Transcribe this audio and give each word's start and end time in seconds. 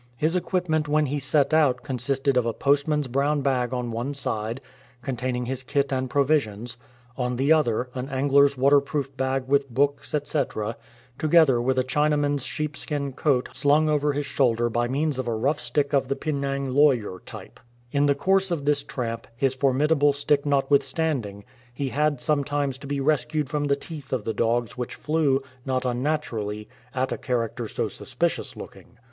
His 0.17 0.35
equipment 0.35 0.87
when 0.87 1.05
he 1.05 1.19
set 1.19 1.53
out 1.53 1.83
consisted 1.83 2.35
of 2.35 2.43
a 2.47 2.53
postman's 2.55 3.07
brown 3.07 3.41
bag 3.41 3.71
on 3.71 3.91
one 3.91 4.15
side, 4.15 4.59
containing 5.03 5.45
his 5.45 5.61
kit 5.61 5.93
and 5.93 6.09
provisions; 6.09 6.75
on 7.17 7.35
the 7.35 7.53
other 7.53 7.87
an 7.93 8.09
angler''s 8.09 8.57
waterproof 8.57 9.15
bag 9.15 9.47
with 9.47 9.69
books, 9.69 10.15
etc.; 10.15 10.75
together 11.19 11.61
with 11.61 11.77
a 11.77 11.83
China 11.83 12.17
man's 12.17 12.43
sheepskin 12.43 13.13
coat 13.13 13.49
slung 13.53 13.89
over 13.89 14.13
his 14.13 14.25
shoulder 14.25 14.71
by 14.71 14.87
means 14.87 15.19
of 15.19 15.27
a 15.27 15.35
rough 15.35 15.59
stick 15.59 15.93
of 15.93 16.07
the 16.07 16.15
"Penang 16.15 16.71
lawyer" 16.71 17.19
type. 17.23 17.59
In 17.91 18.07
the 18.07 18.15
course 18.15 18.49
of 18.49 18.65
this 18.65 18.81
tramp, 18.81 19.27
his 19.35 19.53
formidable 19.53 20.13
stick 20.13 20.45
notwithstand 20.47 21.27
ing, 21.27 21.43
he 21.71 21.89
had 21.89 22.19
sometimes 22.19 22.79
to 22.79 22.87
be 22.87 22.99
rescued 22.99 23.51
from 23.51 23.65
the 23.65 23.75
teeth 23.75 24.11
of 24.11 24.23
the 24.23 24.33
dogs 24.33 24.75
which 24.75 24.95
flew, 24.95 25.43
not 25.63 25.85
unnaturally, 25.85 26.67
at 26.95 27.11
a 27.11 27.19
character 27.19 27.67
so 27.67 27.87
sus 27.87 28.15
picious 28.15 28.55
looking. 28.55 28.97